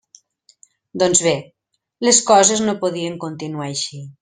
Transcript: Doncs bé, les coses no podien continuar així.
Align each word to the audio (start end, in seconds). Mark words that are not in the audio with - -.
Doncs 1.03 1.21
bé, 1.25 1.33
les 2.07 2.23
coses 2.31 2.65
no 2.65 2.77
podien 2.87 3.21
continuar 3.27 3.69
així. 3.71 4.03